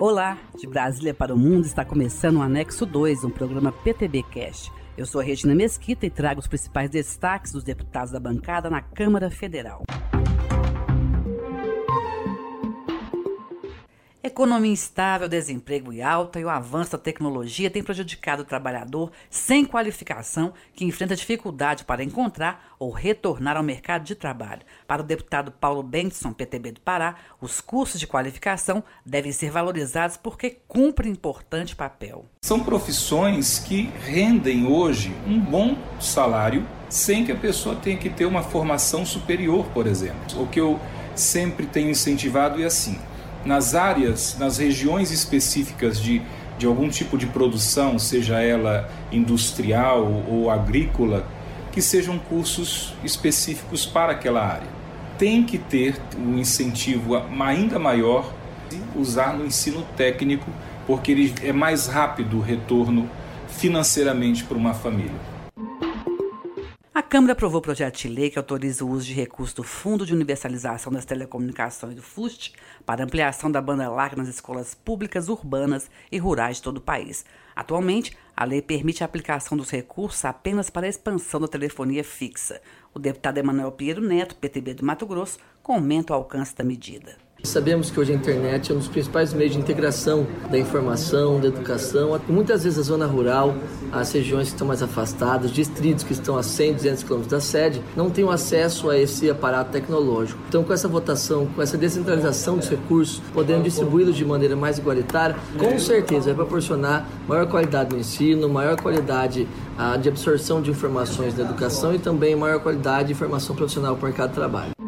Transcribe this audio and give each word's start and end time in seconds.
Olá, 0.00 0.36
de 0.58 0.66
Brasília 0.66 1.14
para 1.14 1.32
o 1.32 1.38
Mundo 1.38 1.64
está 1.64 1.84
começando 1.84 2.38
o 2.38 2.42
Anexo 2.42 2.84
2, 2.84 3.24
um 3.24 3.30
programa 3.30 3.70
PTB 3.70 4.24
Cash. 4.24 4.70
Eu 4.98 5.06
sou 5.06 5.20
a 5.20 5.24
Regina 5.24 5.54
Mesquita 5.54 6.04
e 6.04 6.10
trago 6.10 6.40
os 6.40 6.48
principais 6.48 6.90
destaques 6.90 7.52
dos 7.52 7.62
deputados 7.62 8.10
da 8.10 8.18
bancada 8.18 8.68
na 8.68 8.82
Câmara 8.82 9.30
Federal. 9.30 9.84
Economia 14.26 14.72
instável, 14.72 15.28
desemprego 15.28 15.92
e 15.92 16.00
alta 16.00 16.40
e 16.40 16.44
o 16.46 16.48
avanço 16.48 16.92
da 16.92 16.96
tecnologia 16.96 17.68
têm 17.68 17.82
prejudicado 17.82 18.40
o 18.40 18.46
trabalhador 18.46 19.12
sem 19.28 19.66
qualificação 19.66 20.54
que 20.74 20.86
enfrenta 20.86 21.14
dificuldade 21.14 21.84
para 21.84 22.02
encontrar 22.02 22.74
ou 22.78 22.90
retornar 22.90 23.58
ao 23.58 23.62
mercado 23.62 24.02
de 24.02 24.14
trabalho. 24.14 24.62
Para 24.86 25.02
o 25.02 25.04
deputado 25.04 25.52
Paulo 25.52 25.82
Benson, 25.82 26.32
PTB 26.32 26.72
do 26.72 26.80
Pará, 26.80 27.16
os 27.38 27.60
cursos 27.60 28.00
de 28.00 28.06
qualificação 28.06 28.82
devem 29.04 29.30
ser 29.30 29.50
valorizados 29.50 30.16
porque 30.16 30.56
cumprem 30.66 31.12
importante 31.12 31.76
papel. 31.76 32.24
São 32.40 32.64
profissões 32.64 33.58
que 33.58 33.90
rendem 34.06 34.66
hoje 34.66 35.14
um 35.26 35.38
bom 35.38 35.76
salário 36.00 36.66
sem 36.88 37.26
que 37.26 37.32
a 37.32 37.36
pessoa 37.36 37.76
tenha 37.76 37.98
que 37.98 38.08
ter 38.08 38.24
uma 38.24 38.42
formação 38.42 39.04
superior, 39.04 39.66
por 39.74 39.86
exemplo. 39.86 40.42
O 40.42 40.46
que 40.46 40.58
eu 40.58 40.80
sempre 41.14 41.66
tenho 41.66 41.90
incentivado 41.90 42.62
é 42.62 42.64
assim 42.64 42.98
nas 43.44 43.74
áreas, 43.74 44.36
nas 44.38 44.58
regiões 44.58 45.10
específicas 45.10 46.00
de, 46.00 46.22
de 46.58 46.66
algum 46.66 46.88
tipo 46.88 47.18
de 47.18 47.26
produção, 47.26 47.98
seja 47.98 48.40
ela 48.40 48.88
industrial 49.12 50.24
ou 50.28 50.50
agrícola, 50.50 51.26
que 51.72 51.82
sejam 51.82 52.18
cursos 52.18 52.94
específicos 53.02 53.84
para 53.84 54.12
aquela 54.12 54.44
área. 54.44 54.68
Tem 55.18 55.42
que 55.44 55.58
ter 55.58 56.00
um 56.16 56.38
incentivo 56.38 57.16
ainda 57.40 57.78
maior 57.78 58.32
usar 58.96 59.36
no 59.36 59.44
ensino 59.44 59.84
técnico, 59.96 60.50
porque 60.86 61.12
ele 61.12 61.34
é 61.42 61.52
mais 61.52 61.86
rápido 61.86 62.38
o 62.38 62.40
retorno 62.40 63.08
financeiramente 63.48 64.44
para 64.44 64.56
uma 64.56 64.74
família. 64.74 65.33
A 66.94 67.02
Câmara 67.02 67.32
aprovou 67.32 67.58
o 67.58 67.60
projeto 67.60 67.98
de 67.98 68.06
lei 68.06 68.30
que 68.30 68.38
autoriza 68.38 68.84
o 68.84 68.88
uso 68.88 69.06
de 69.06 69.14
recursos 69.14 69.52
do 69.52 69.64
Fundo 69.64 70.06
de 70.06 70.14
Universalização 70.14 70.92
das 70.92 71.04
Telecomunicações 71.04 71.96
do 71.96 72.00
FUST 72.00 72.52
para 72.86 73.02
ampliação 73.02 73.50
da 73.50 73.60
banda 73.60 73.90
larga 73.90 74.14
nas 74.14 74.28
escolas 74.28 74.76
públicas 74.76 75.28
urbanas 75.28 75.90
e 76.12 76.18
rurais 76.18 76.58
de 76.58 76.62
todo 76.62 76.76
o 76.76 76.80
país. 76.80 77.24
Atualmente, 77.56 78.16
a 78.36 78.44
lei 78.44 78.62
permite 78.62 79.02
a 79.02 79.06
aplicação 79.06 79.58
dos 79.58 79.70
recursos 79.70 80.24
apenas 80.24 80.70
para 80.70 80.86
a 80.86 80.88
expansão 80.88 81.40
da 81.40 81.48
telefonia 81.48 82.04
fixa. 82.04 82.62
O 82.94 83.00
deputado 83.00 83.38
Emanuel 83.38 83.72
Pinheiro 83.72 84.00
Neto, 84.00 84.36
PTB 84.36 84.74
do 84.74 84.86
Mato 84.86 85.04
Grosso, 85.04 85.40
comenta 85.64 86.12
o 86.12 86.16
alcance 86.16 86.54
da 86.54 86.62
medida. 86.62 87.23
Sabemos 87.44 87.90
que 87.90 88.00
hoje 88.00 88.10
a 88.10 88.14
internet 88.14 88.72
é 88.72 88.74
um 88.74 88.78
dos 88.78 88.88
principais 88.88 89.34
meios 89.34 89.52
de 89.52 89.58
integração 89.58 90.26
da 90.50 90.58
informação, 90.58 91.38
da 91.38 91.48
educação. 91.48 92.18
Muitas 92.26 92.64
vezes 92.64 92.78
a 92.78 92.82
zona 92.82 93.06
rural, 93.06 93.54
as 93.92 94.10
regiões 94.12 94.48
que 94.48 94.54
estão 94.54 94.66
mais 94.66 94.82
afastadas, 94.82 95.50
distritos 95.50 96.02
que 96.02 96.14
estão 96.14 96.38
a 96.38 96.42
100, 96.42 96.72
200 96.72 97.02
quilômetros 97.02 97.30
da 97.30 97.40
sede, 97.40 97.82
não 97.94 98.08
têm 98.08 98.26
acesso 98.30 98.88
a 98.88 98.98
esse 98.98 99.28
aparato 99.28 99.70
tecnológico. 99.70 100.40
Então, 100.48 100.64
com 100.64 100.72
essa 100.72 100.88
votação, 100.88 101.46
com 101.46 101.60
essa 101.60 101.76
descentralização 101.76 102.56
dos 102.56 102.68
recursos, 102.68 103.20
podendo 103.34 103.64
distribuí-los 103.64 104.16
de 104.16 104.24
maneira 104.24 104.56
mais 104.56 104.78
igualitária, 104.78 105.36
com 105.58 105.78
certeza 105.78 106.26
vai 106.26 106.34
proporcionar 106.34 107.06
maior 107.28 107.46
qualidade 107.46 107.94
no 107.94 108.00
ensino, 108.00 108.48
maior 108.48 108.80
qualidade 108.80 109.46
ah, 109.76 109.98
de 109.98 110.08
absorção 110.08 110.62
de 110.62 110.70
informações 110.70 111.34
da 111.34 111.42
educação 111.42 111.94
e 111.94 111.98
também 111.98 112.34
maior 112.34 112.60
qualidade 112.60 113.08
de 113.08 113.12
informação 113.12 113.54
profissional 113.54 113.94
para 113.96 114.06
o 114.06 114.08
mercado 114.08 114.30
de 114.30 114.34
trabalho. 114.34 114.83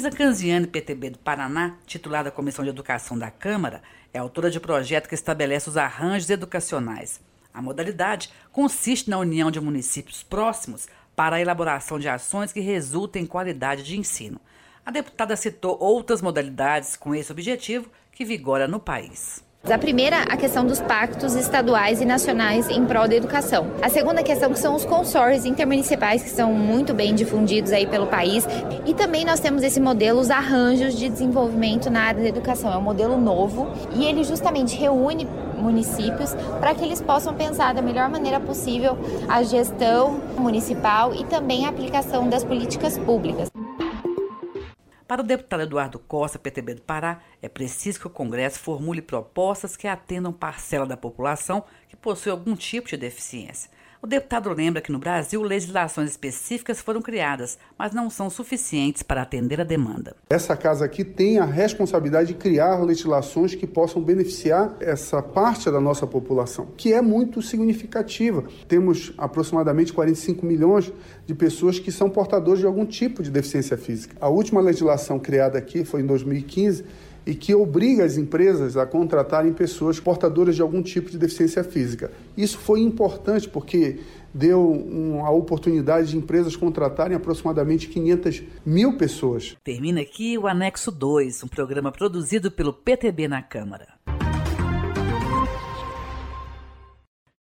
Luísa 0.00 0.16
Canziani, 0.16 0.66
PTB 0.66 1.10
do 1.10 1.18
Paraná, 1.18 1.76
titular 1.84 2.24
da 2.24 2.30
Comissão 2.30 2.64
de 2.64 2.70
Educação 2.70 3.18
da 3.18 3.30
Câmara, 3.30 3.82
é 4.14 4.18
autora 4.18 4.50
de 4.50 4.58
projeto 4.58 5.06
que 5.06 5.14
estabelece 5.14 5.68
os 5.68 5.76
arranjos 5.76 6.30
educacionais. 6.30 7.20
A 7.52 7.60
modalidade 7.60 8.30
consiste 8.50 9.10
na 9.10 9.18
união 9.18 9.50
de 9.50 9.60
municípios 9.60 10.22
próximos 10.22 10.88
para 11.14 11.36
a 11.36 11.40
elaboração 11.42 11.98
de 11.98 12.08
ações 12.08 12.50
que 12.50 12.60
resultem 12.60 13.24
em 13.24 13.26
qualidade 13.26 13.82
de 13.82 13.98
ensino. 13.98 14.40
A 14.86 14.90
deputada 14.90 15.36
citou 15.36 15.76
outras 15.78 16.22
modalidades 16.22 16.96
com 16.96 17.14
esse 17.14 17.30
objetivo 17.30 17.90
que 18.10 18.24
vigora 18.24 18.66
no 18.66 18.80
país. 18.80 19.44
A 19.68 19.78
primeira, 19.78 20.22
a 20.22 20.36
questão 20.36 20.66
dos 20.66 20.80
pactos 20.80 21.34
estaduais 21.34 22.00
e 22.00 22.04
nacionais 22.04 22.68
em 22.68 22.84
prol 22.86 23.06
da 23.06 23.14
educação. 23.14 23.70
A 23.82 23.88
segunda 23.88 24.22
questão 24.22 24.50
que 24.50 24.58
são 24.58 24.74
os 24.74 24.84
consórcios 24.84 25.44
intermunicipais 25.44 26.22
que 26.22 26.30
são 26.30 26.52
muito 26.52 26.94
bem 26.94 27.14
difundidos 27.14 27.70
aí 27.70 27.86
pelo 27.86 28.06
país. 28.06 28.44
E 28.86 28.94
também 28.94 29.24
nós 29.24 29.38
temos 29.38 29.62
esse 29.62 29.78
modelo, 29.78 30.18
os 30.18 30.30
arranjos 30.30 30.96
de 30.96 31.08
desenvolvimento 31.08 31.88
na 31.90 32.00
área 32.02 32.22
da 32.22 32.28
educação. 32.28 32.72
É 32.72 32.76
um 32.78 32.82
modelo 32.82 33.16
novo 33.20 33.70
e 33.94 34.04
ele 34.04 34.24
justamente 34.24 34.74
reúne 34.76 35.28
municípios 35.56 36.34
para 36.58 36.74
que 36.74 36.82
eles 36.82 37.00
possam 37.00 37.34
pensar 37.34 37.74
da 37.74 37.82
melhor 37.82 38.08
maneira 38.08 38.40
possível 38.40 38.98
a 39.28 39.42
gestão 39.42 40.20
municipal 40.36 41.14
e 41.14 41.22
também 41.24 41.66
a 41.66 41.68
aplicação 41.68 42.28
das 42.28 42.42
políticas 42.42 42.98
públicas. 42.98 43.48
Para 45.10 45.22
o 45.22 45.24
deputado 45.24 45.64
Eduardo 45.64 45.98
Costa, 45.98 46.38
PTB 46.38 46.74
do 46.74 46.82
Pará, 46.82 47.20
é 47.42 47.48
preciso 47.48 47.98
que 47.98 48.06
o 48.06 48.10
Congresso 48.10 48.60
formule 48.60 49.02
propostas 49.02 49.76
que 49.76 49.88
atendam 49.88 50.32
parcela 50.32 50.86
da 50.86 50.96
população 50.96 51.64
que 51.88 51.96
possui 51.96 52.30
algum 52.30 52.54
tipo 52.54 52.88
de 52.88 52.96
deficiência. 52.96 53.68
O 54.02 54.06
deputado 54.06 54.48
lembra 54.50 54.80
que 54.80 54.90
no 54.90 54.98
Brasil 54.98 55.42
legislações 55.42 56.10
específicas 56.10 56.80
foram 56.80 57.02
criadas, 57.02 57.58
mas 57.78 57.92
não 57.92 58.08
são 58.08 58.30
suficientes 58.30 59.02
para 59.02 59.20
atender 59.20 59.60
a 59.60 59.64
demanda. 59.64 60.16
Essa 60.30 60.56
casa 60.56 60.86
aqui 60.86 61.04
tem 61.04 61.38
a 61.38 61.44
responsabilidade 61.44 62.28
de 62.28 62.34
criar 62.34 62.82
legislações 62.82 63.54
que 63.54 63.66
possam 63.66 64.00
beneficiar 64.00 64.74
essa 64.80 65.20
parte 65.20 65.70
da 65.70 65.78
nossa 65.82 66.06
população, 66.06 66.68
que 66.78 66.94
é 66.94 67.02
muito 67.02 67.42
significativa. 67.42 68.42
Temos 68.66 69.12
aproximadamente 69.18 69.92
45 69.92 70.46
milhões 70.46 70.90
de 71.26 71.34
pessoas 71.34 71.78
que 71.78 71.92
são 71.92 72.08
portadores 72.08 72.60
de 72.60 72.66
algum 72.66 72.86
tipo 72.86 73.22
de 73.22 73.30
deficiência 73.30 73.76
física. 73.76 74.16
A 74.18 74.30
última 74.30 74.62
legislação 74.62 75.18
criada 75.18 75.58
aqui 75.58 75.84
foi 75.84 76.00
em 76.00 76.06
2015 76.06 76.86
e 77.26 77.34
que 77.34 77.54
obriga 77.54 78.04
as 78.04 78.16
empresas 78.16 78.76
a 78.76 78.86
contratarem 78.86 79.52
pessoas 79.52 80.00
portadoras 80.00 80.56
de 80.56 80.62
algum 80.62 80.82
tipo 80.82 81.10
de 81.10 81.18
deficiência 81.18 81.62
física. 81.62 82.10
Isso 82.36 82.58
foi 82.58 82.80
importante 82.80 83.48
porque 83.48 83.98
deu 84.32 85.20
a 85.24 85.30
oportunidade 85.30 86.10
de 86.10 86.16
empresas 86.16 86.56
contratarem 86.56 87.16
aproximadamente 87.16 87.88
500 87.88 88.42
mil 88.64 88.96
pessoas. 88.96 89.56
Termina 89.64 90.00
aqui 90.00 90.38
o 90.38 90.46
Anexo 90.46 90.90
2, 90.90 91.44
um 91.44 91.48
programa 91.48 91.90
produzido 91.90 92.50
pelo 92.50 92.72
PTB 92.72 93.28
na 93.28 93.42
Câmara. 93.42 93.88